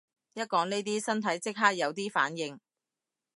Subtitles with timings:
[0.33, 2.59] 一講呢啲身體即刻有啲反應